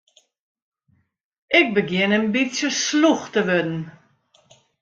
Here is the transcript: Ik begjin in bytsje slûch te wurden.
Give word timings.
Ik 1.59 1.67
begjin 1.75 2.15
in 2.17 2.27
bytsje 2.33 2.69
slûch 2.83 3.25
te 3.33 3.41
wurden. 3.47 3.81